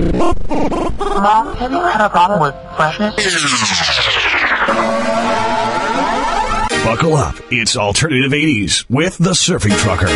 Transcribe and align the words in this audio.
Mom, 0.00 1.54
have 1.56 1.70
you 1.70 1.78
had 1.78 2.04
a 2.04 2.08
problem 2.08 2.40
with 2.40 2.54
freshness? 2.76 3.14
Buckle 6.84 7.14
up. 7.14 7.34
It's 7.50 7.76
Alternative 7.76 8.32
80s 8.32 8.86
with 8.88 9.18
the 9.18 9.30
Surfing 9.30 9.76
Trucker. 9.78 10.08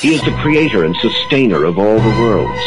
He 0.00 0.14
is 0.14 0.22
the 0.22 0.32
creator 0.42 0.84
and 0.84 0.94
sustainer 0.96 1.64
of 1.64 1.78
all 1.78 1.98
the 1.98 2.20
worlds, 2.20 2.60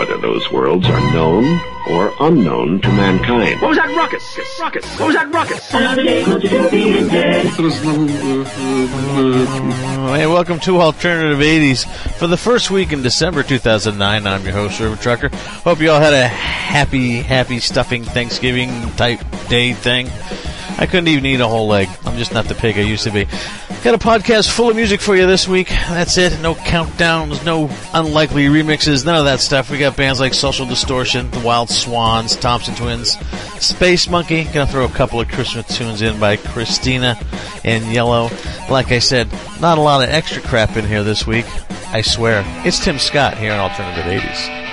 whether 0.00 0.16
those 0.16 0.50
worlds 0.50 0.88
are 0.88 1.12
known 1.12 1.44
or 1.90 2.10
unknown 2.20 2.80
to 2.80 2.88
mankind. 2.88 3.60
What 3.60 3.68
was 3.68 3.76
that 3.76 3.94
ruckus? 3.94 4.58
Ruckus. 4.58 4.98
What 4.98 5.08
was 5.08 5.14
that 5.14 5.30
ruckus? 5.30 5.60
Oh, 9.98 10.14
hey, 10.14 10.26
welcome 10.26 10.58
to 10.60 10.80
Alternative 10.80 11.38
80s. 11.38 11.84
For 12.14 12.26
the 12.26 12.38
first 12.38 12.70
week 12.70 12.94
in 12.94 13.02
December 13.02 13.42
2009, 13.42 14.26
I'm 14.26 14.42
your 14.42 14.52
host, 14.52 14.80
River 14.80 14.96
Trucker. 14.96 15.28
Hope 15.36 15.80
you 15.80 15.90
all 15.90 16.00
had 16.00 16.14
a 16.14 16.26
happy, 16.26 17.20
happy 17.20 17.58
stuffing 17.58 18.02
Thanksgiving 18.02 18.70
type 18.92 19.20
day 19.50 19.74
thing. 19.74 20.08
I 20.78 20.86
couldn't 20.86 21.08
even 21.08 21.26
eat 21.26 21.40
a 21.40 21.46
whole 21.46 21.68
leg. 21.68 21.90
I'm 22.06 22.16
just 22.16 22.32
not 22.32 22.46
the 22.46 22.54
pig 22.54 22.78
I 22.78 22.80
used 22.80 23.04
to 23.04 23.10
be. 23.10 23.26
Got 23.82 23.94
a 23.94 23.98
podcast 23.98 24.50
full 24.50 24.68
of 24.68 24.76
music 24.76 25.00
for 25.00 25.16
you 25.16 25.26
this 25.26 25.48
week. 25.48 25.68
That's 25.68 26.18
it. 26.18 26.38
No 26.42 26.54
countdowns, 26.54 27.42
no 27.46 27.70
unlikely 27.94 28.44
remixes, 28.44 29.06
none 29.06 29.16
of 29.16 29.24
that 29.24 29.40
stuff. 29.40 29.70
We 29.70 29.78
got 29.78 29.96
bands 29.96 30.20
like 30.20 30.34
Social 30.34 30.66
Distortion, 30.66 31.30
The 31.30 31.40
Wild 31.40 31.70
Swans, 31.70 32.36
Thompson 32.36 32.74
Twins, 32.74 33.16
Space 33.58 34.06
Monkey. 34.06 34.44
Gonna 34.44 34.66
throw 34.66 34.84
a 34.84 34.90
couple 34.90 35.18
of 35.18 35.28
Christmas 35.28 35.66
tunes 35.78 36.02
in 36.02 36.20
by 36.20 36.36
Christina 36.36 37.18
and 37.64 37.90
Yellow. 37.90 38.28
Like 38.68 38.92
I 38.92 38.98
said, 38.98 39.32
not 39.62 39.78
a 39.78 39.80
lot 39.80 40.04
of 40.04 40.10
extra 40.10 40.42
crap 40.42 40.76
in 40.76 40.86
here 40.86 41.02
this 41.02 41.26
week. 41.26 41.46
I 41.88 42.02
swear. 42.02 42.44
It's 42.66 42.84
Tim 42.84 42.98
Scott 42.98 43.38
here 43.38 43.52
on 43.52 43.60
Alternative 43.60 44.04
80s. 44.04 44.69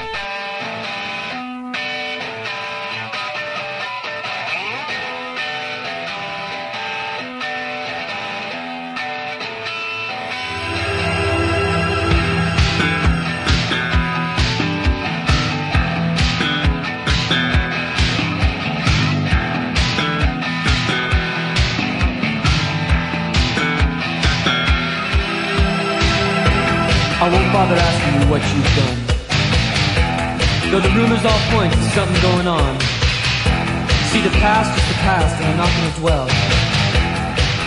Past 35.07 35.39
and 35.39 35.47
I'm 35.47 35.57
not 35.63 35.71
gonna 35.71 35.95
dwell. 36.03 36.27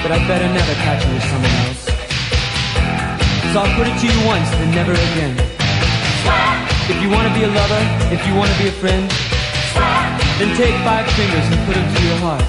But 0.03 0.13
I'd 0.13 0.27
better 0.29 0.45
never 0.45 0.75
catch 0.85 1.01
you 1.07 1.13
with 1.17 1.25
someone 1.33 1.57
else. 1.65 1.83
So 3.51 3.57
I'll 3.65 3.75
put 3.81 3.87
it 3.89 3.97
to 4.03 4.07
you 4.13 4.21
once, 4.29 4.49
then 4.61 4.71
never 4.77 4.93
again. 4.93 5.35
If 6.93 7.01
you 7.01 7.09
wanna 7.09 7.33
be 7.33 7.43
a 7.49 7.53
lover, 7.61 7.83
if 8.13 8.21
you 8.27 8.33
wanna 8.37 8.57
be 8.61 8.69
a 8.69 8.77
friend, 8.83 9.09
then 10.37 10.51
take 10.63 10.77
five 10.85 11.07
fingers 11.17 11.47
and 11.53 11.61
put 11.65 11.75
them 11.81 11.89
to 11.97 12.01
your 12.09 12.19
heart. 12.27 12.45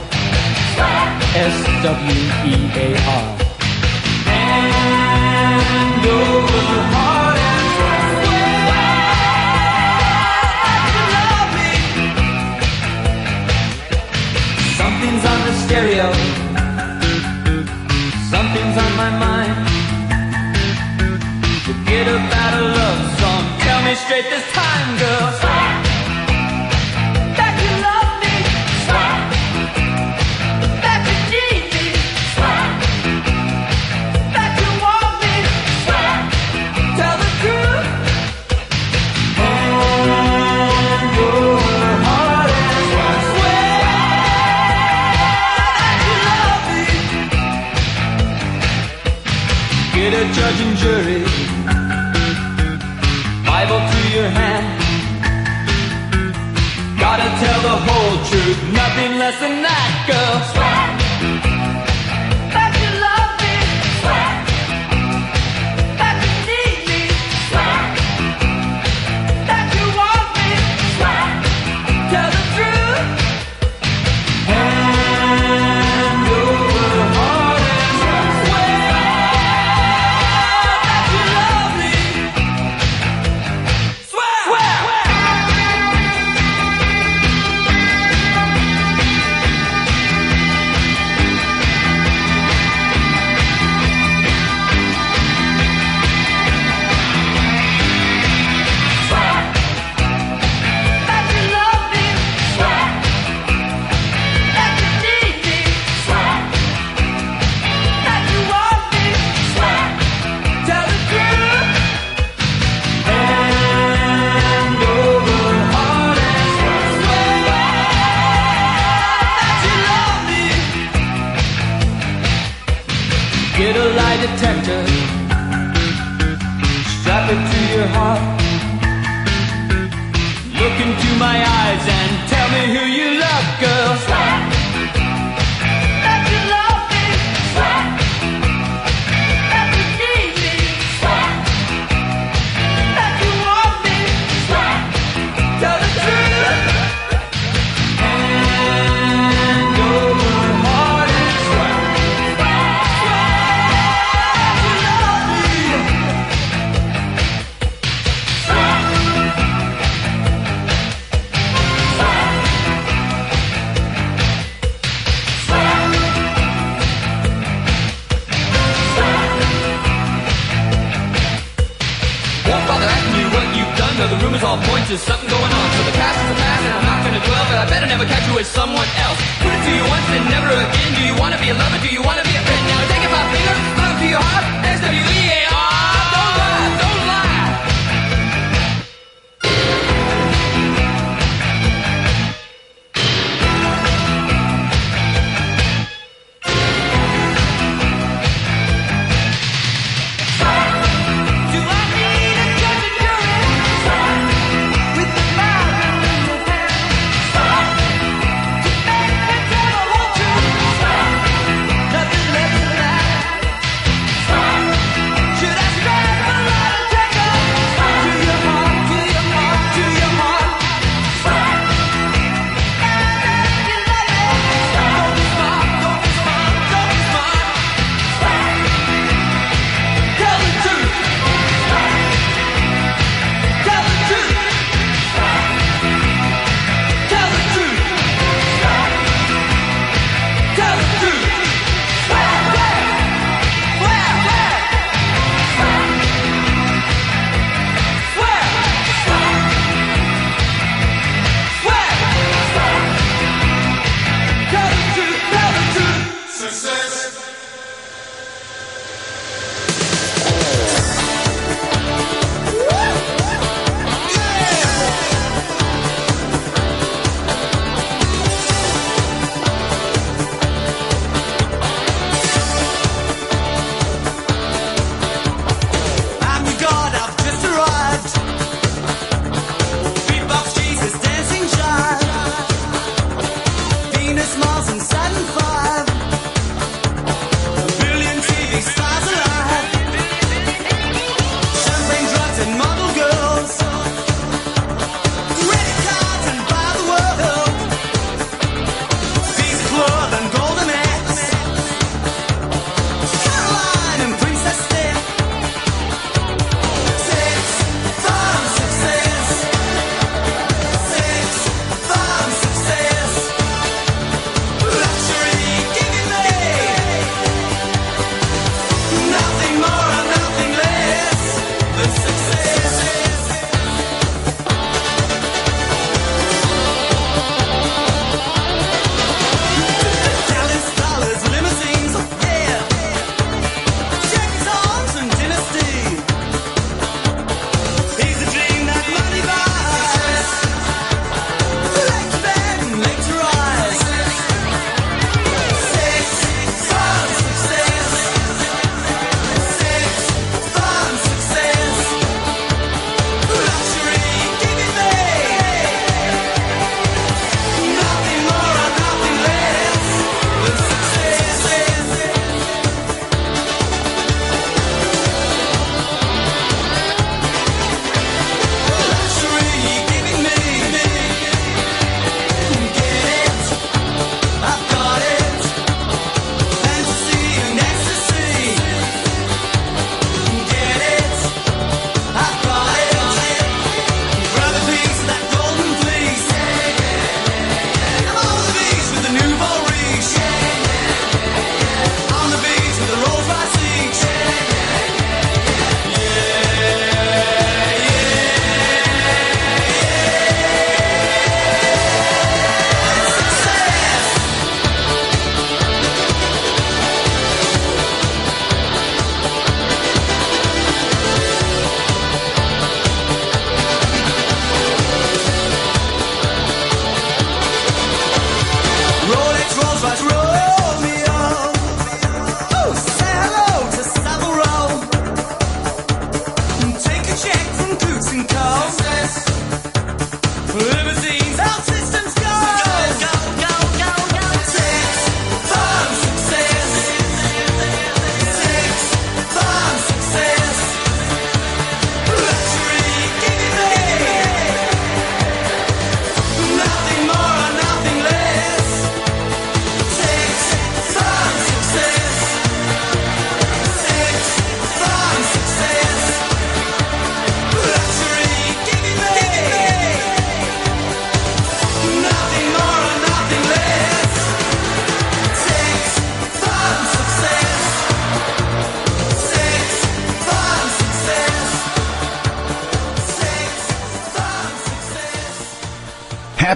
S 1.39 1.55
W 1.87 2.21
E 2.51 2.55
A 2.85 2.87
R. 3.23 3.27
And 4.27 6.03
over 6.15 6.40
straight 23.95 24.29
this 24.29 24.49
time, 24.53 24.97
girl. 24.99 25.40
Less 59.31 59.39
than 59.39 59.80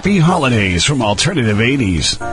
Happy 0.06 0.20
holidays 0.20 0.84
from 0.84 1.02
Alternative 1.02 1.56
80s. 1.56 2.25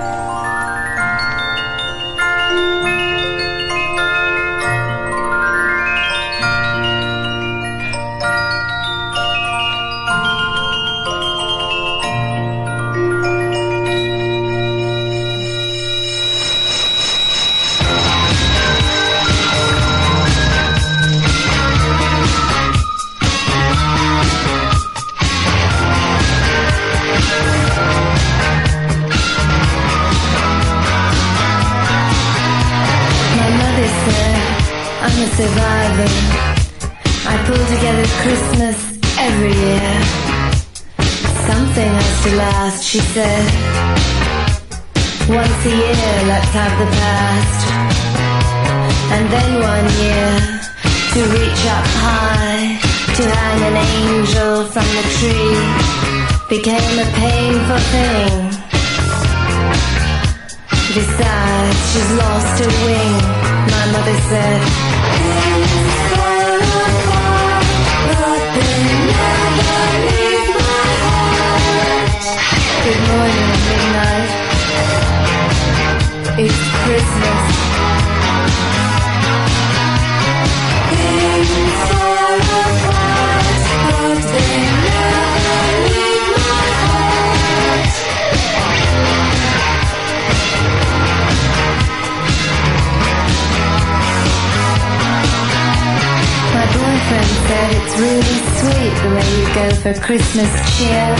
For 99.83 99.93
Christmas 99.99 100.47
cheer. 100.79 101.11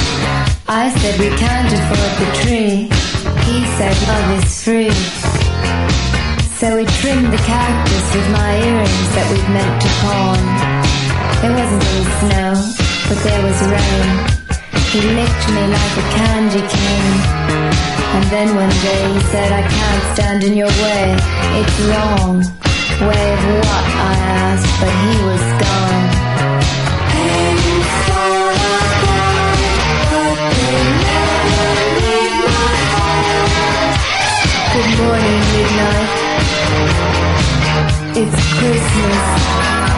I 0.72 0.88
said 0.88 1.20
we 1.20 1.28
can't 1.36 1.68
afford 1.68 2.14
the 2.16 2.30
tree. 2.40 2.88
He 3.44 3.58
said 3.76 3.92
love 4.08 4.40
is 4.40 4.64
free. 4.64 4.96
So 6.56 6.72
we 6.80 6.88
trimmed 7.04 7.28
the 7.28 7.44
cactus 7.44 8.06
with 8.16 8.28
my 8.32 8.52
earrings 8.64 9.10
that 9.20 9.28
we'd 9.28 9.50
meant 9.52 9.76
to 9.84 9.90
pawn. 10.00 10.40
There 11.44 11.52
wasn't 11.60 11.84
any 11.92 12.08
snow, 12.24 12.52
but 13.12 13.20
there 13.28 13.42
was 13.44 13.60
rain. 13.68 14.10
He 14.96 15.00
licked 15.12 15.46
me 15.52 15.64
like 15.68 15.96
a 16.00 16.06
candy 16.16 16.64
cane. 16.64 17.20
And 18.16 18.24
then 18.32 18.48
one 18.56 18.72
day 18.80 19.04
he 19.12 19.20
said, 19.28 19.52
I 19.52 19.64
can't 19.68 20.04
stand 20.16 20.42
in 20.48 20.56
your 20.56 20.72
way. 20.80 21.04
It's 21.60 21.78
wrong. 21.92 22.40
Way 23.12 23.26
of 23.28 23.44
what? 23.60 23.86
I 24.08 24.16
asked, 24.40 24.72
but 24.80 24.94
he 25.04 25.14
was 25.28 25.44
gone. 25.60 26.24
Morning, 34.98 35.40
midnight. 35.54 36.10
It's 38.16 38.54
Christmas. 38.60 39.93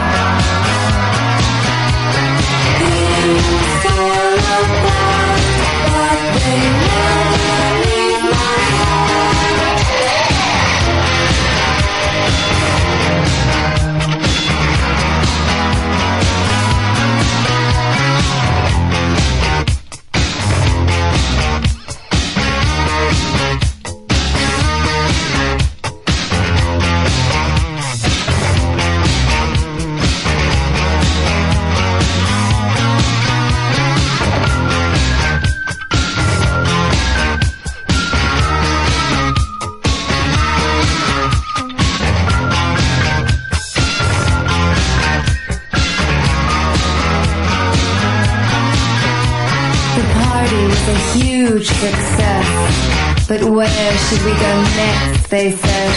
A 50.88 50.98
huge 51.18 51.66
success. 51.66 53.28
But 53.28 53.42
where 53.42 53.92
should 54.06 54.22
we 54.22 54.30
go 54.38 54.52
next, 54.78 55.28
they 55.30 55.50
said. 55.50 55.92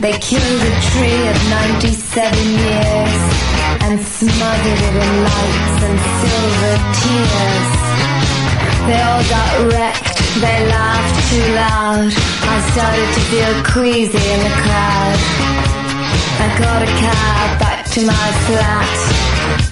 They 0.00 0.18
killed 0.18 0.62
a 0.62 0.74
tree 0.90 1.22
of 1.30 1.38
97 1.78 2.34
years 2.42 3.14
and 3.86 4.00
smothered 4.02 4.80
it 4.88 4.96
in 4.98 5.14
lights 5.22 5.78
and 5.86 5.98
silver 6.18 6.76
tears. 6.98 7.70
They 8.86 8.98
all 8.98 9.24
got 9.30 9.52
wrecked, 9.70 10.18
they 10.42 10.58
laughed 10.66 11.14
too 11.30 11.46
loud. 11.54 12.10
I 12.10 12.56
started 12.74 13.08
to 13.14 13.22
feel 13.30 13.54
queasy 13.62 14.24
in 14.34 14.40
the 14.42 14.54
crowd. 14.58 15.18
I 16.42 16.48
got 16.58 16.82
a 16.82 16.90
cab 16.98 17.60
back 17.60 17.86
to 17.94 18.00
my 18.06 18.26
flat 18.46 19.71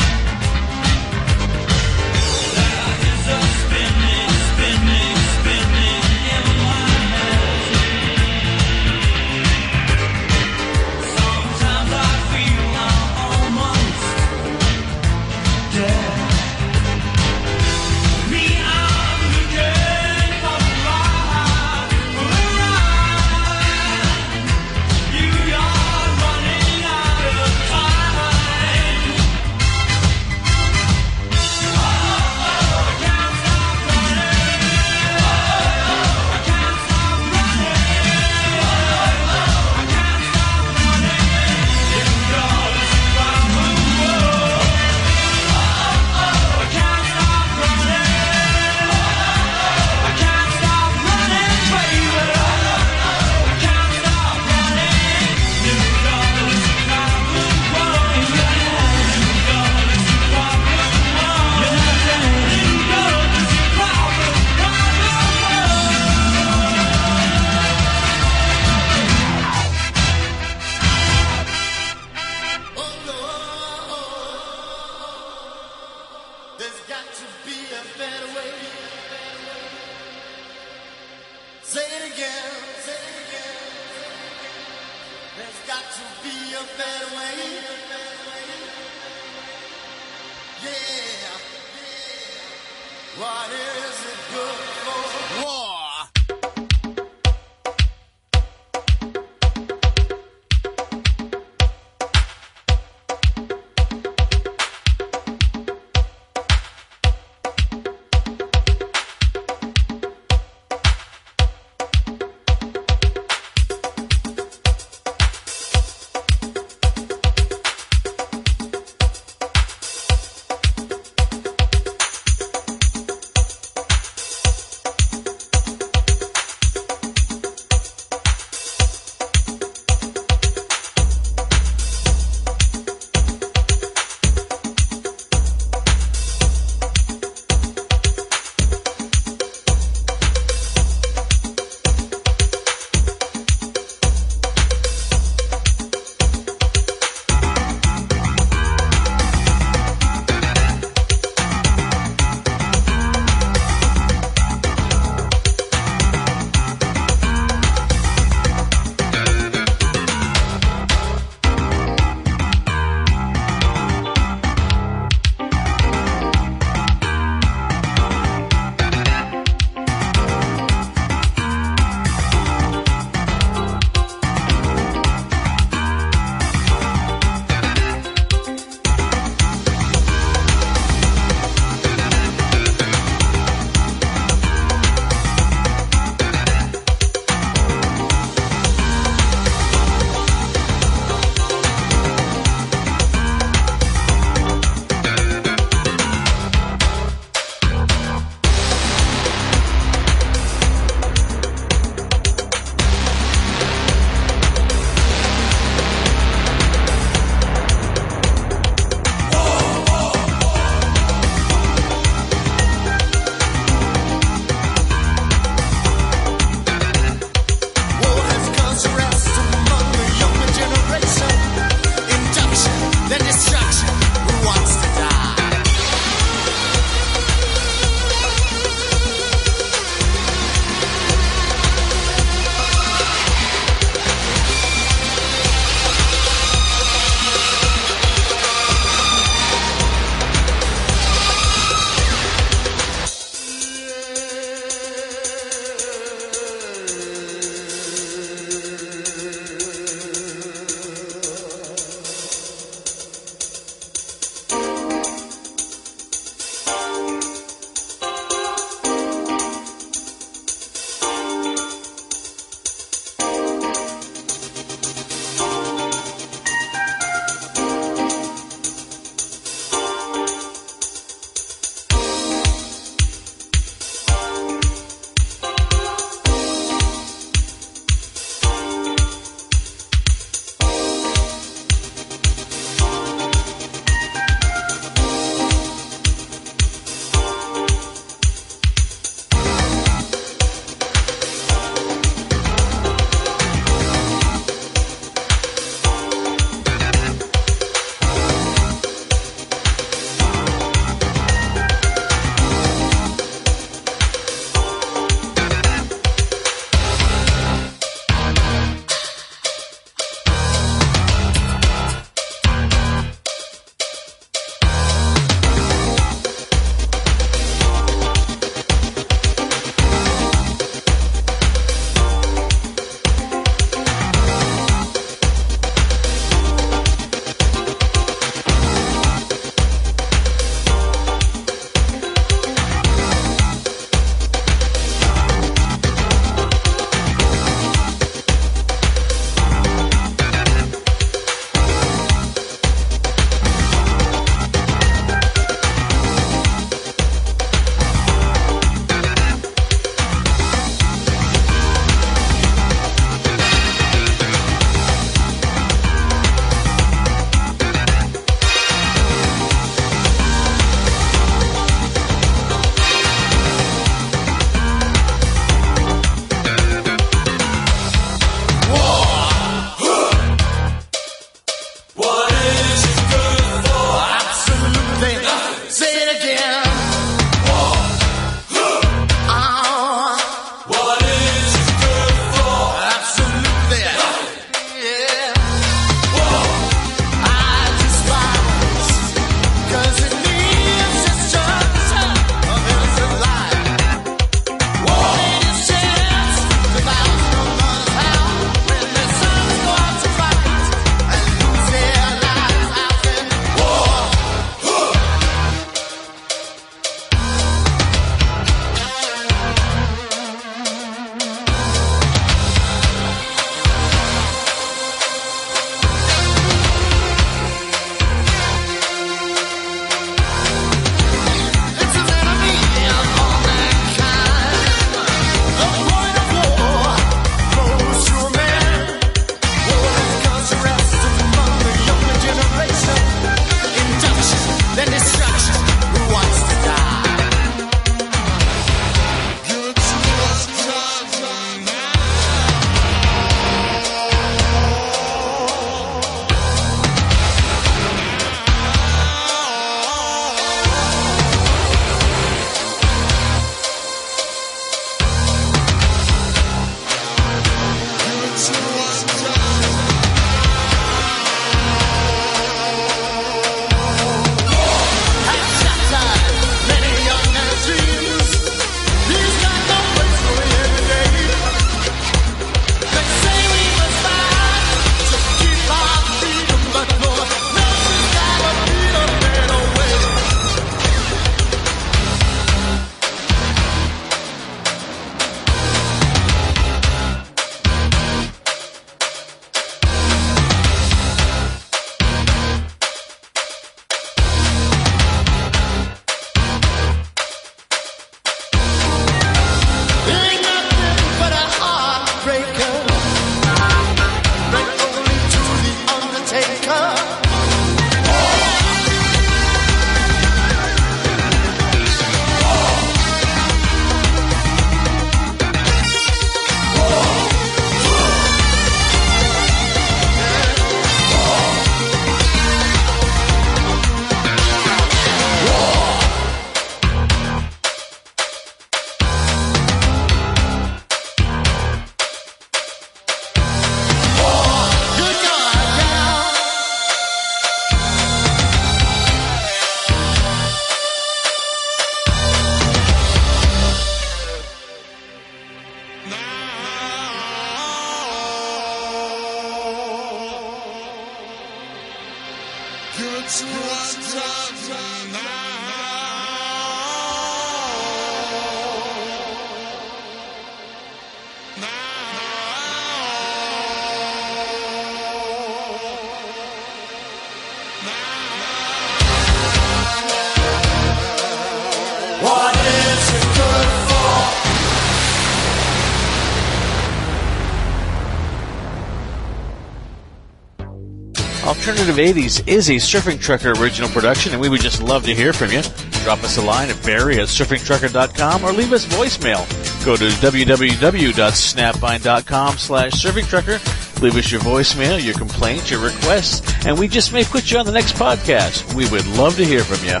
Alternative 581.68 581.96
80s 581.96 582.48
is 582.48 582.70
a 582.70 582.76
Surfing 582.76 583.20
Trucker 583.20 583.52
original 583.52 583.90
production, 583.90 584.32
and 584.32 584.40
we 584.40 584.48
would 584.48 584.62
just 584.62 584.82
love 584.82 585.04
to 585.04 585.14
hear 585.14 585.34
from 585.34 585.52
you. 585.52 585.60
Drop 586.02 586.24
us 586.24 586.38
a 586.38 586.42
line 586.42 586.70
at 586.70 586.82
barry 586.82 587.20
at 587.20 587.28
surfingtrucker.com 587.28 588.42
or 588.42 588.52
leave 588.52 588.72
us 588.72 588.86
voicemail. 588.86 589.44
Go 589.84 589.94
to 589.94 590.06
www.snapvine.com 590.06 592.56
slash 592.56 592.92
surfingtrucker. 592.92 594.00
Leave 594.00 594.16
us 594.16 594.32
your 594.32 594.40
voicemail, 594.40 595.04
your 595.04 595.12
complaints, 595.12 595.70
your 595.70 595.80
requests, 595.80 596.40
and 596.64 596.78
we 596.78 596.88
just 596.88 597.12
may 597.12 597.22
put 597.22 597.50
you 597.50 597.58
on 597.58 597.66
the 597.66 597.72
next 597.72 597.96
podcast. 597.96 598.72
We 598.72 598.88
would 598.88 599.06
love 599.06 599.36
to 599.36 599.44
hear 599.44 599.62
from 599.62 599.86
you. 599.86 600.00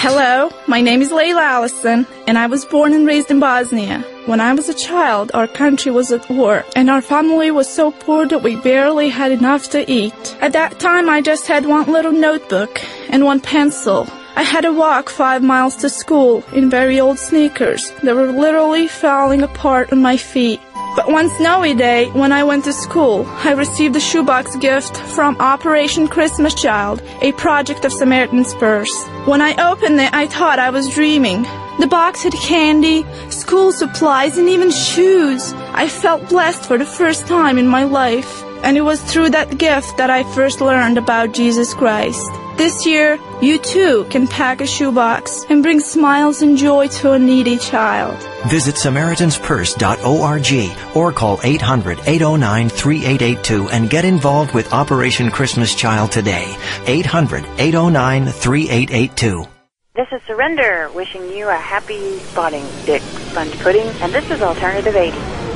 Hello, 0.00 0.48
my 0.68 0.80
name 0.80 1.02
is 1.02 1.10
Layla 1.10 1.42
Allison, 1.42 2.06
and 2.28 2.38
I 2.38 2.46
was 2.46 2.64
born 2.64 2.92
and 2.92 3.04
raised 3.04 3.32
in 3.32 3.40
Bosnia. 3.40 3.98
When 4.26 4.40
I 4.40 4.54
was 4.54 4.68
a 4.68 4.74
child, 4.74 5.32
our 5.34 5.48
country 5.48 5.90
was 5.90 6.12
at 6.12 6.30
war, 6.30 6.64
and 6.76 6.88
our 6.88 7.02
family 7.02 7.50
was 7.50 7.68
so 7.68 7.90
poor 7.90 8.24
that 8.28 8.44
we 8.44 8.54
barely 8.54 9.08
had 9.08 9.32
enough 9.32 9.68
to 9.70 9.90
eat. 9.90 10.36
At 10.40 10.52
that 10.52 10.78
time, 10.78 11.10
I 11.10 11.20
just 11.20 11.48
had 11.48 11.66
one 11.66 11.90
little 11.90 12.12
notebook 12.12 12.80
and 13.10 13.24
one 13.24 13.40
pencil. 13.40 14.06
I 14.36 14.44
had 14.44 14.60
to 14.60 14.72
walk 14.72 15.08
five 15.10 15.42
miles 15.42 15.74
to 15.78 15.90
school 15.90 16.44
in 16.52 16.70
very 16.70 17.00
old 17.00 17.18
sneakers 17.18 17.90
that 18.04 18.14
were 18.14 18.30
literally 18.30 18.86
falling 18.86 19.42
apart 19.42 19.92
on 19.92 20.00
my 20.00 20.16
feet. 20.16 20.60
But 20.98 21.12
one 21.12 21.30
snowy 21.30 21.74
day, 21.74 22.10
when 22.10 22.32
I 22.32 22.42
went 22.42 22.64
to 22.64 22.72
school, 22.72 23.24
I 23.44 23.52
received 23.52 23.94
a 23.94 24.00
shoebox 24.00 24.56
gift 24.56 24.96
from 24.96 25.36
Operation 25.38 26.08
Christmas 26.08 26.54
Child, 26.54 27.04
a 27.22 27.30
project 27.30 27.84
of 27.84 27.92
Samaritan's 27.92 28.52
Purse. 28.54 28.92
When 29.24 29.40
I 29.40 29.54
opened 29.70 30.00
it, 30.00 30.12
I 30.12 30.26
thought 30.26 30.58
I 30.58 30.70
was 30.70 30.92
dreaming. 30.92 31.42
The 31.78 31.86
box 31.88 32.24
had 32.24 32.32
candy, 32.32 33.06
school 33.30 33.70
supplies, 33.70 34.38
and 34.38 34.48
even 34.48 34.72
shoes. 34.72 35.52
I 35.72 35.86
felt 35.86 36.28
blessed 36.28 36.64
for 36.64 36.76
the 36.76 36.84
first 36.84 37.28
time 37.28 37.58
in 37.58 37.68
my 37.68 37.84
life. 37.84 38.42
And 38.64 38.76
it 38.76 38.82
was 38.82 39.00
through 39.00 39.30
that 39.30 39.56
gift 39.56 39.98
that 39.98 40.10
I 40.10 40.24
first 40.34 40.60
learned 40.60 40.98
about 40.98 41.32
Jesus 41.32 41.74
Christ. 41.74 42.28
This 42.58 42.84
year, 42.84 43.18
you 43.40 43.56
too 43.56 44.04
can 44.10 44.26
pack 44.26 44.60
a 44.60 44.66
shoebox 44.66 45.46
and 45.48 45.62
bring 45.62 45.78
smiles 45.78 46.42
and 46.42 46.58
joy 46.58 46.88
to 46.88 47.12
a 47.12 47.18
needy 47.18 47.56
child. 47.56 48.16
Visit 48.50 48.74
SamaritansPurse.org 48.74 50.96
or 50.96 51.12
call 51.12 51.36
800-809-3882 51.36 53.70
and 53.70 53.88
get 53.88 54.04
involved 54.04 54.54
with 54.54 54.72
Operation 54.72 55.30
Christmas 55.30 55.72
Child 55.72 56.10
today. 56.10 56.46
800-809-3882. 56.86 59.48
This 59.94 60.08
is 60.10 60.20
Surrender, 60.26 60.90
wishing 60.96 61.30
you 61.30 61.48
a 61.48 61.54
happy 61.54 62.18
spotting 62.18 62.66
Dick 62.84 63.02
sponge 63.02 63.56
pudding, 63.60 63.86
and 64.02 64.12
this 64.12 64.28
is 64.32 64.42
Alternative 64.42 64.96
80. 64.96 65.47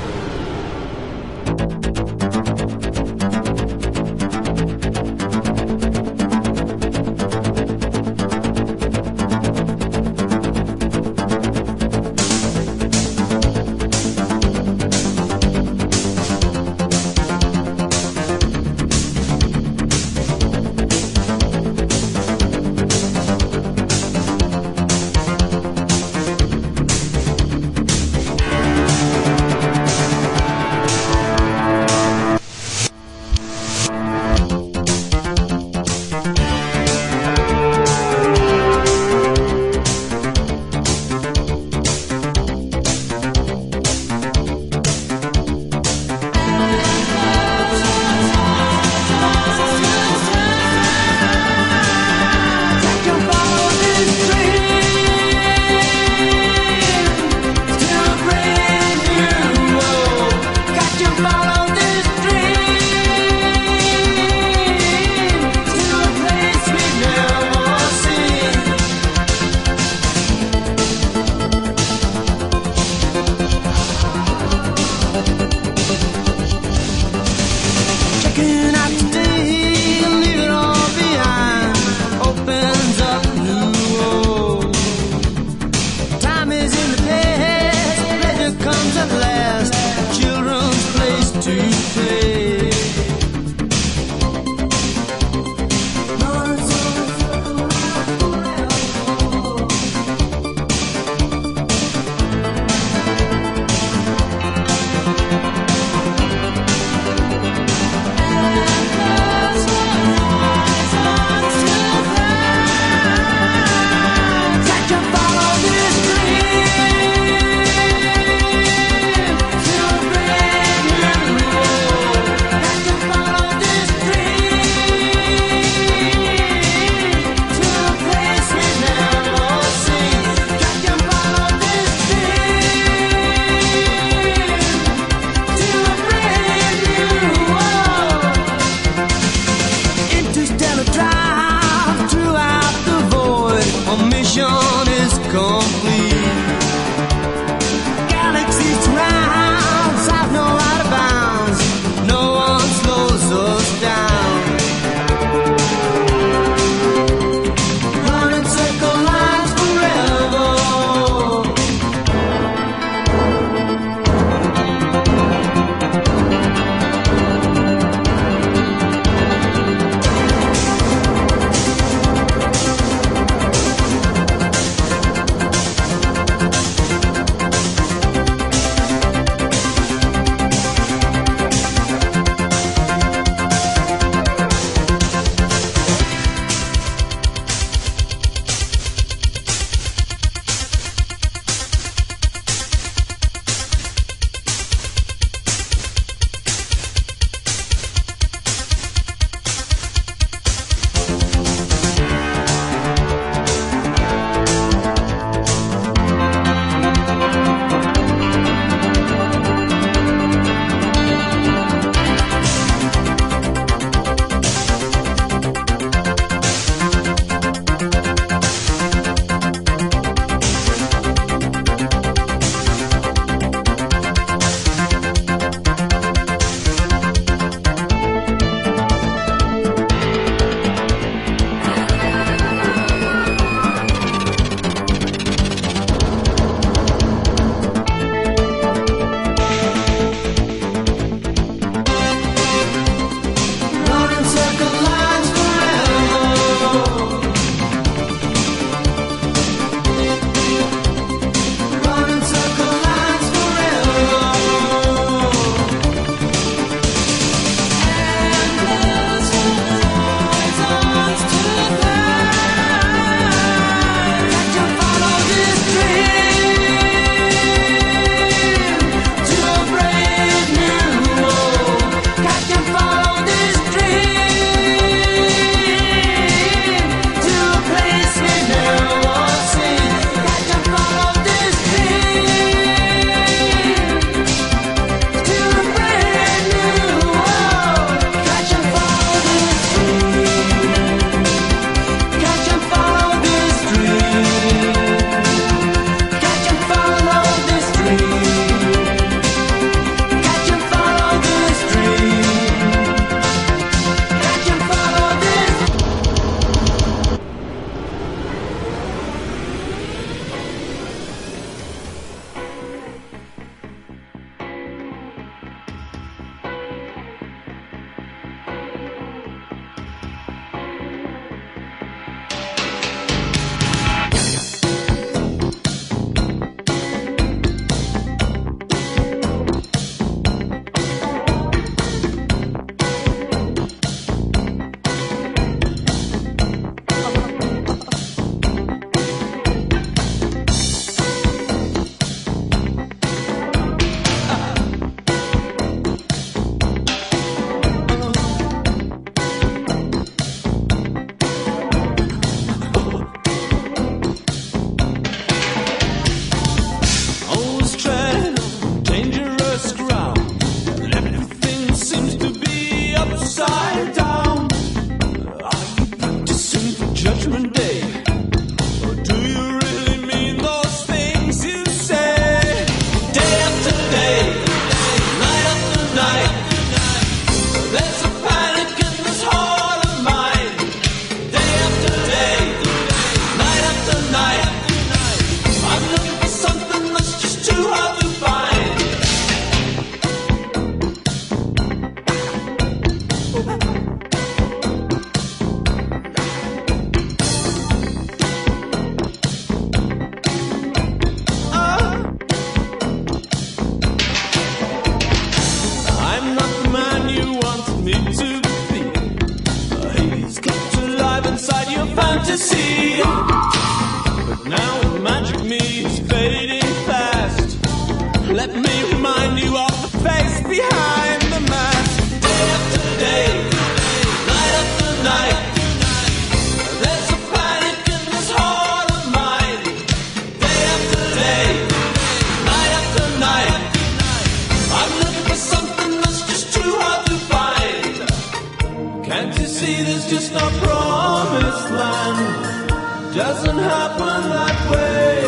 Doesn't 443.15 443.59
happen 443.59 444.23
that 444.31 444.71
way. 444.71 445.25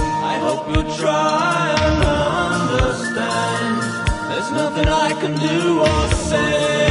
I 0.00 0.38
hope 0.38 0.66
you 0.74 0.82
try 0.96 1.74
and 1.86 2.04
understand. 2.72 3.76
There's 4.30 4.50
nothing 4.52 4.88
I 4.88 5.12
can 5.20 5.34
do 5.38 5.80
or 5.80 6.08
say. 6.30 6.81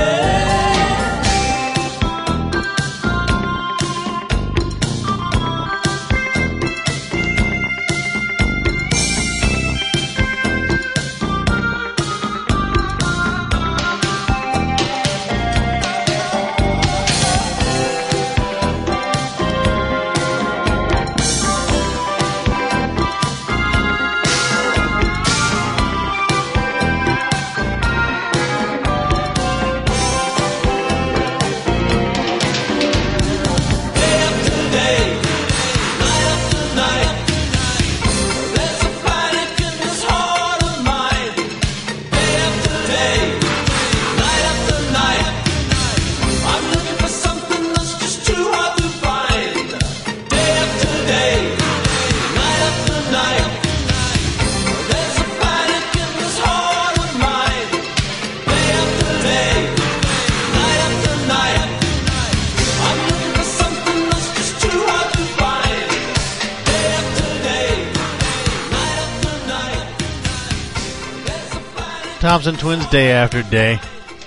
Thompson 72.42 72.60
Twins 72.60 72.88
Day 72.88 73.12
After 73.12 73.44
Day. 73.44 73.80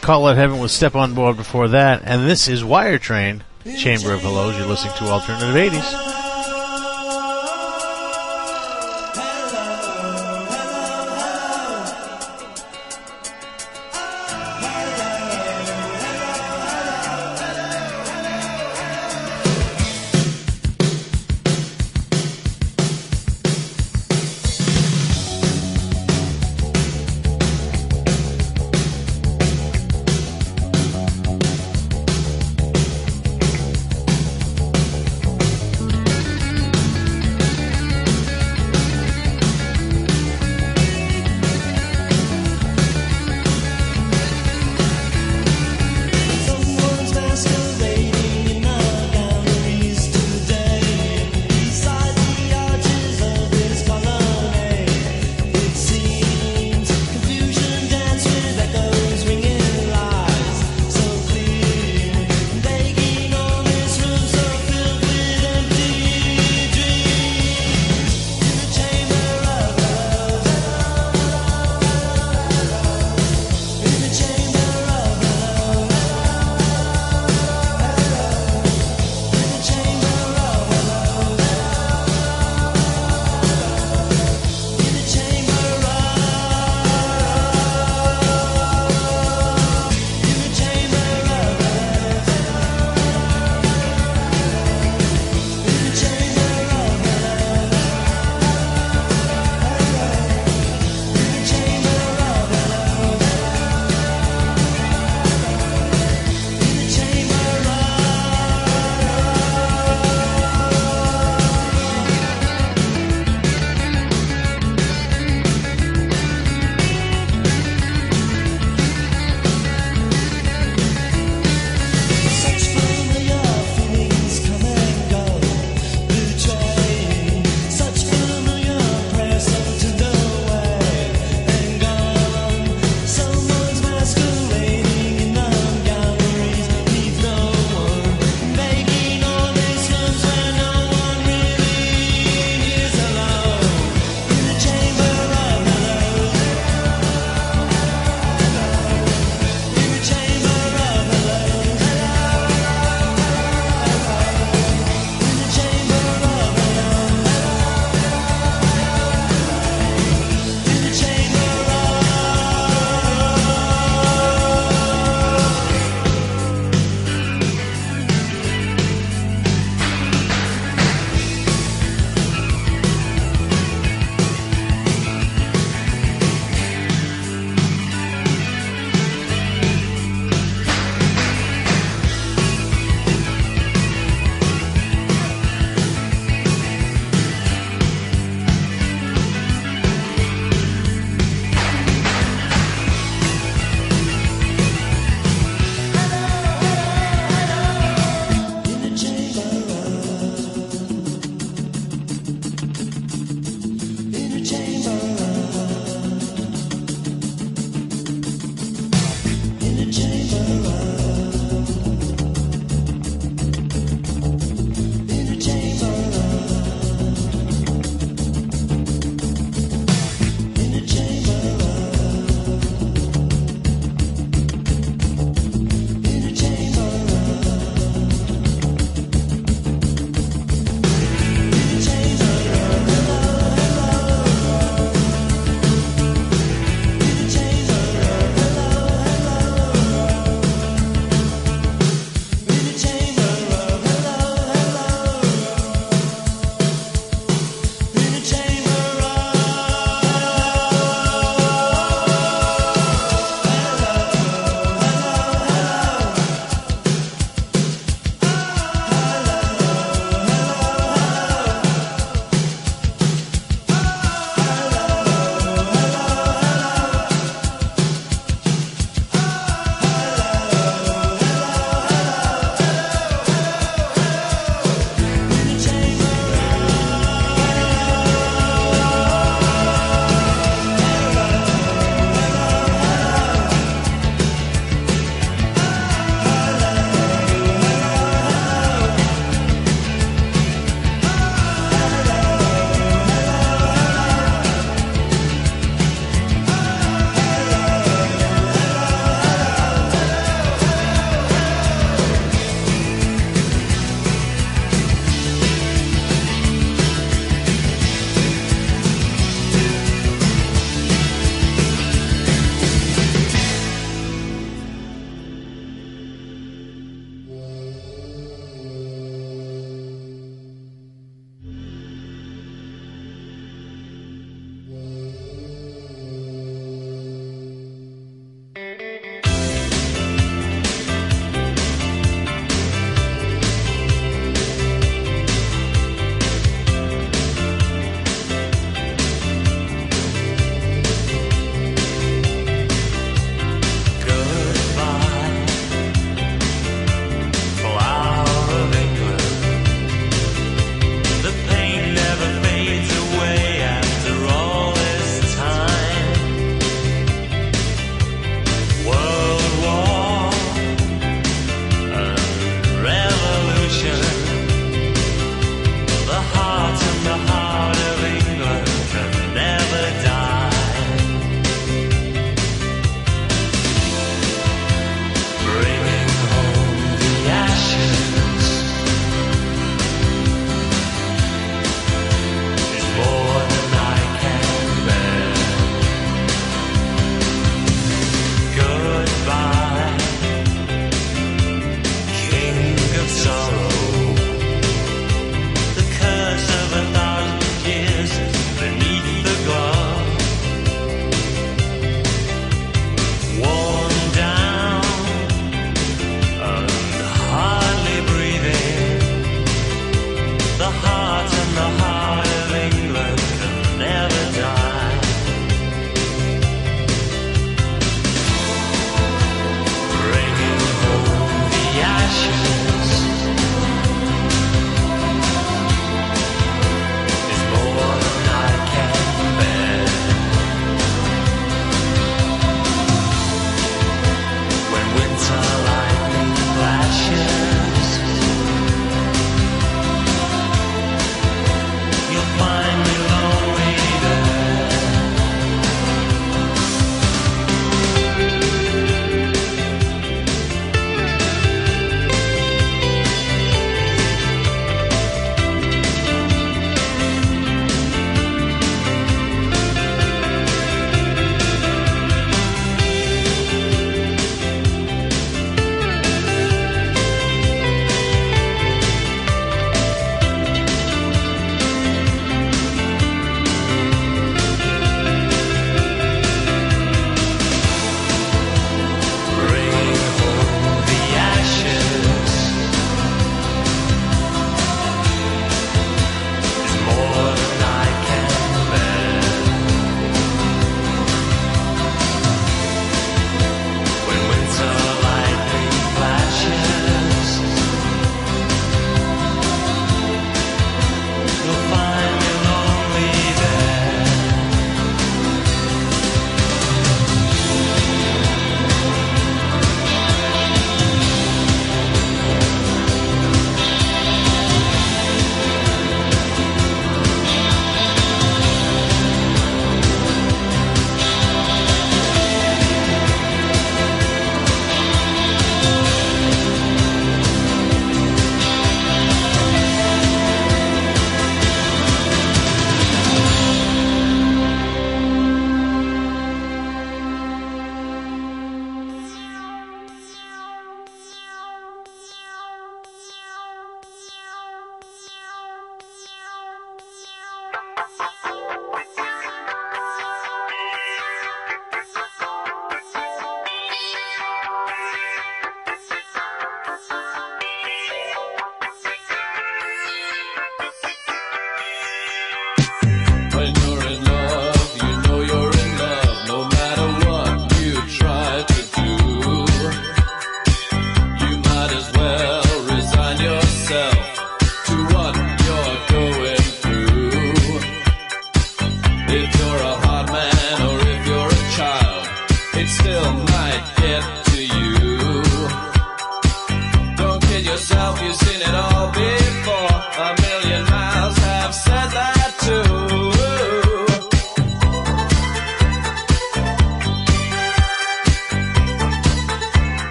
Call 0.00 0.26
Out 0.26 0.36
Heaven 0.36 0.58
with 0.58 0.72
Step 0.72 0.96
on 0.96 1.14
Board 1.14 1.36
before 1.36 1.68
that. 1.68 2.02
And 2.04 2.28
this 2.28 2.48
is 2.48 2.64
Wire 2.64 2.98
Train, 2.98 3.44
Chamber 3.78 4.12
of 4.12 4.22
Hellos. 4.22 4.58
You're 4.58 4.66
listening 4.66 4.94
to 4.94 5.04
Alternative 5.04 5.54
80s. 5.54 6.09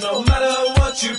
No 0.00 0.22
matter 0.22 0.72
what 0.80 1.02
you 1.02 1.14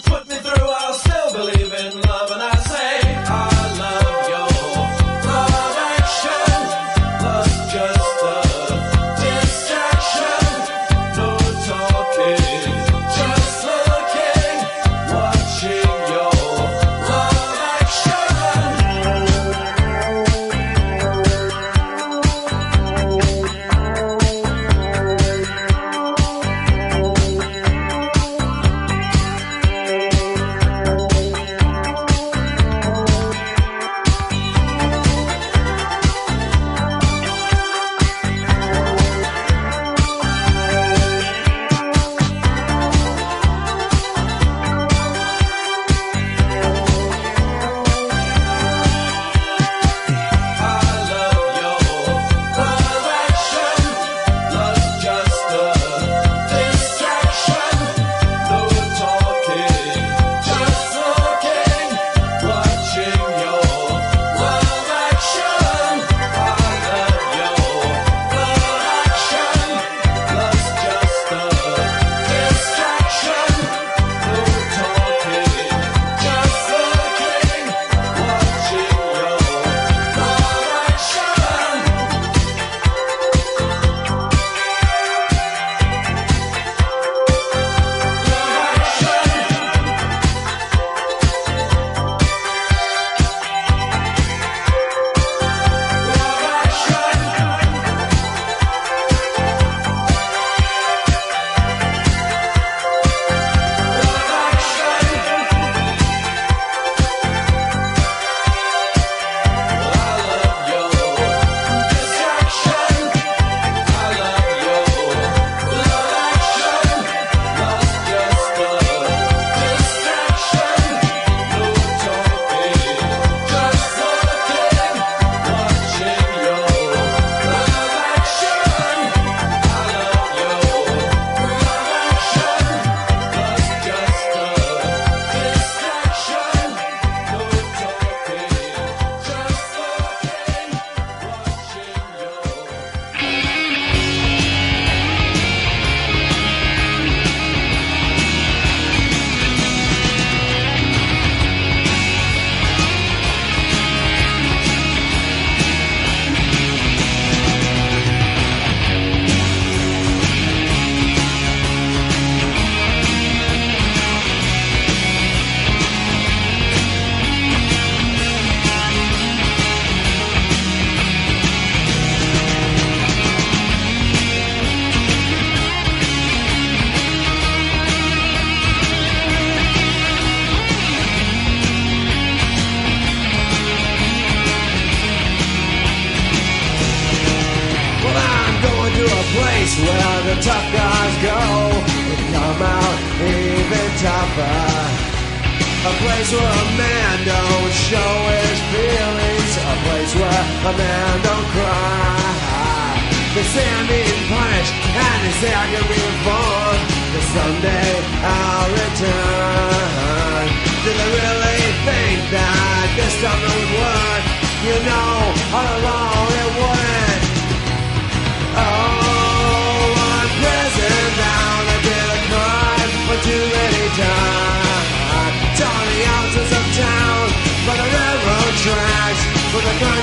the 229.67 229.73
country 229.79 229.96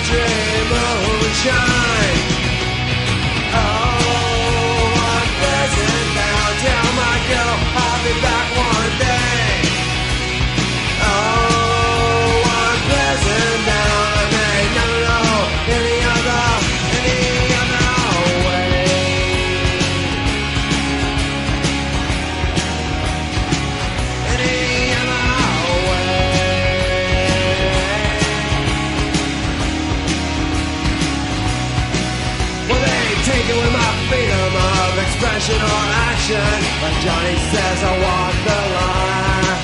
expression 35.45 35.61
or 35.61 35.85
action. 36.09 36.57
Like 36.81 36.99
Johnny 37.05 37.37
says, 37.53 37.79
I 37.85 37.93
walk 38.01 38.35
the 38.49 38.61
line. 38.73 39.57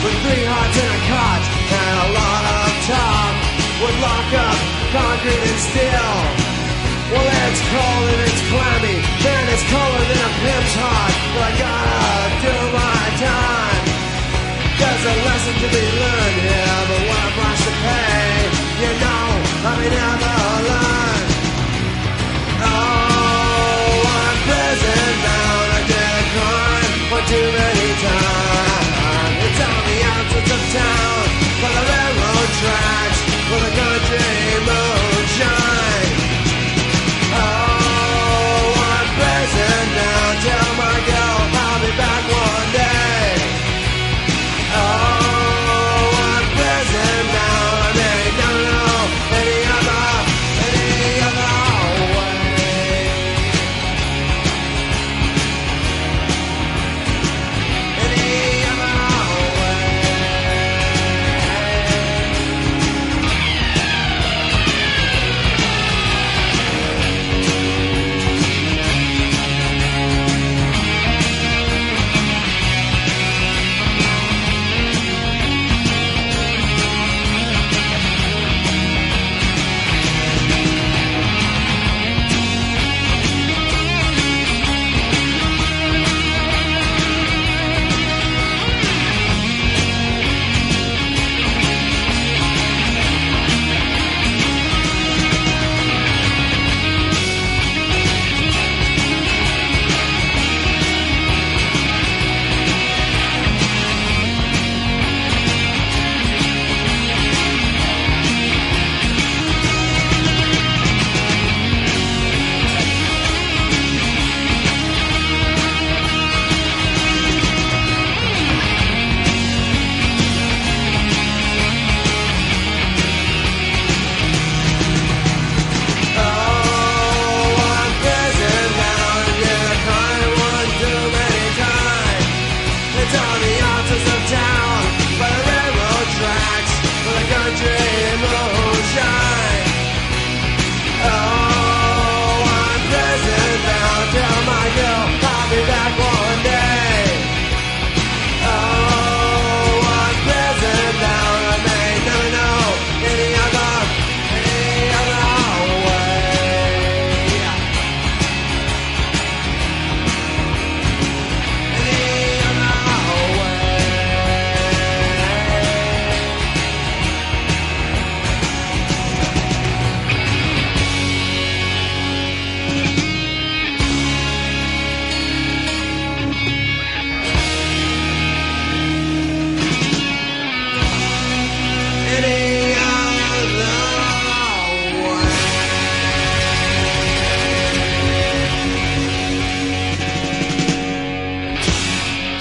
With 0.00 0.16
three 0.24 0.44
hearts 0.48 0.76
in 0.80 0.88
a 0.88 1.00
cot 1.12 1.42
and 1.76 1.96
a 1.98 2.08
lot 2.16 2.44
of 2.56 2.68
talk. 2.88 3.34
Would 3.78 3.96
lock 4.00 4.30
up 4.32 4.58
concrete 4.96 5.44
and 5.44 5.60
steel. 5.68 6.12
Well, 7.12 7.24
it's 7.24 7.62
cold 7.68 8.04
and 8.12 8.20
it's 8.28 8.42
clammy, 8.48 8.96
and 8.98 9.44
it's 9.52 9.64
colder 9.68 10.04
than 10.08 10.20
a 10.24 10.32
pimp's 10.40 10.74
heart. 10.80 11.14
But 11.36 11.42
I 11.44 11.52
gotta 11.62 12.08
do 12.42 12.56
my 12.72 13.04
time. 13.20 13.84
There's 14.78 15.04
a 15.04 15.16
lesson 15.26 15.54
to 15.62 15.68
be 15.68 15.84
learned 16.00 16.38
here, 16.48 16.80
but 16.88 17.00
what 17.08 17.22
a 17.28 17.30
price 17.36 17.62
to 17.66 17.74
pay. 17.84 18.28
You 18.82 18.92
know, 19.04 19.24
I 19.68 19.72
may 19.78 19.90
never 19.90 20.27
too 27.28 27.36
many 27.36 27.88
times. 28.00 29.36
It's 29.44 29.60
on 29.60 29.80
the 29.84 29.98
outskirts 30.12 30.52
of 30.56 30.62
town, 30.72 31.24
by 31.60 31.70
the 31.76 31.84
railroad 31.92 32.50
tracks, 32.60 33.20
where 33.50 33.60
the 33.66 33.72
country 33.76 34.28
moonshine. 34.64 35.07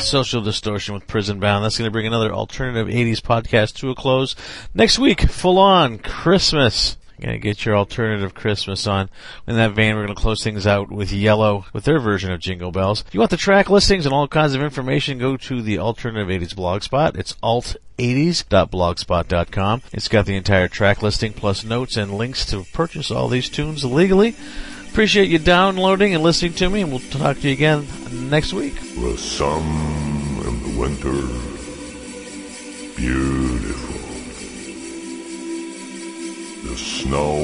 Social 0.07 0.41
Distortion 0.41 0.93
with 0.93 1.05
Prison 1.05 1.37
Bound. 1.39 1.65
That's 1.65 1.77
going 1.77 1.87
to 1.87 1.91
bring 1.91 2.07
another 2.07 2.33
alternative 2.33 2.87
80s 2.87 3.19
podcast 3.19 3.75
to 3.75 3.89
a 3.89 3.95
close. 3.95 4.37
Next 4.73 4.97
week, 4.97 5.19
full 5.21 5.57
on 5.57 5.99
Christmas. 5.99 6.95
To 7.19 7.37
get 7.39 7.65
your 7.65 7.75
alternative 7.75 8.35
Christmas 8.35 8.85
on. 8.85 9.09
In 9.47 9.55
that 9.55 9.71
vein, 9.71 9.95
we're 9.95 10.05
going 10.05 10.15
to 10.15 10.21
close 10.21 10.43
things 10.43 10.67
out 10.67 10.91
with 10.91 11.09
Yello 11.09 11.65
with 11.73 11.83
their 11.83 11.99
version 11.99 12.31
of 12.31 12.39
Jingle 12.39 12.71
Bells. 12.71 13.03
If 13.07 13.13
you 13.15 13.19
want 13.19 13.31
the 13.31 13.37
track 13.37 13.71
listings 13.71 14.05
and 14.05 14.13
all 14.13 14.27
kinds 14.27 14.53
of 14.53 14.61
information, 14.61 15.17
go 15.17 15.35
to 15.35 15.63
the 15.63 15.79
Alternative 15.79 16.27
80s 16.27 16.55
blog 16.55 16.83
spot. 16.83 17.17
It's 17.17 17.33
alt80s.blogspot.com. 17.41 19.81
It's 19.91 20.07
got 20.07 20.27
the 20.27 20.35
entire 20.35 20.67
track 20.67 21.01
listing 21.01 21.33
plus 21.33 21.63
notes 21.63 21.97
and 21.97 22.15
links 22.15 22.45
to 22.45 22.65
purchase 22.71 23.09
all 23.09 23.27
these 23.27 23.49
tunes 23.49 23.83
legally. 23.83 24.35
Appreciate 24.97 25.29
you 25.29 25.37
downloading 25.37 26.15
and 26.15 26.23
listening 26.23 26.53
to 26.53 26.71
me, 26.71 26.81
and 26.81 26.89
we'll 26.89 26.99
talk 27.11 27.39
to 27.41 27.47
you 27.47 27.53
again 27.53 27.85
next 28.31 28.51
week. 28.51 28.73
The 28.95 29.15
sun 29.15 29.61
in 30.43 30.63
the 30.63 30.71
winter, 30.79 31.21
beautiful. 32.95 33.93
The 36.67 36.75
snow 36.75 37.37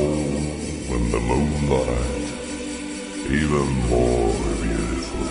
in 0.96 1.12
the 1.12 1.20
moonlight, 1.20 2.32
even 3.30 3.68
more 3.88 4.34
beautiful. 4.64 5.28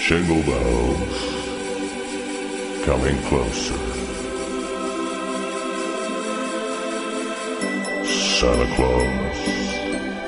Jingle 0.00 0.42
bells 0.42 1.18
coming 2.86 3.18
closer. 3.24 3.76
Santa 8.38 8.66
Claus 8.74 9.65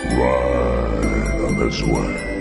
right 0.05 1.41
on 1.45 1.59
this 1.59 1.83
way. 1.83 2.38